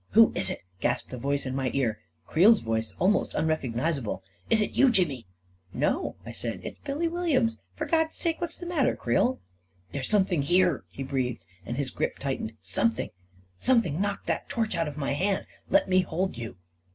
"Who 0.13 0.31
is 0.33 0.49
it?" 0.49 0.63
gasped 0.81 1.13
a 1.13 1.17
voice 1.19 1.45
in 1.45 1.53
my 1.55 1.69
ear— 1.75 1.99
Creel's 2.25 2.59
voice, 2.61 2.91
almost 2.97 3.35
unrecognizable." 3.35 4.23
Is 4.49 4.59
it 4.59 4.71
you, 4.71 4.89
Jimmy? 4.89 5.27
""No," 5.85 6.15
I 6.25 6.31
said;" 6.31 6.61
it's 6.65 6.79
Billy 6.83 7.07
Williams. 7.07 7.59
For 7.75 7.85
God's 7.85 8.15
sake, 8.15 8.41
what's 8.41 8.57
the 8.57 8.65
matter, 8.65 8.95
Creel? 8.95 9.39
""There's 9.91 10.09
something 10.09 10.41
here!" 10.41 10.85
he 10.89 11.03
breathed, 11.03 11.45
and 11.67 11.77
his 11.77 11.91
grip 11.91 12.17
tightened." 12.17 12.53
Something— 12.77 13.11
something 13.69 14.01
knocked 14.01 14.25
that 14.25 14.49
torch 14.49 14.75
out 14.75 14.87
of 14.87 14.97
my 14.97 15.13
hand. 15.13 15.45
Let 15.69 15.87
me 15.87 16.01
hold 16.01 16.35
you." 16.35 16.55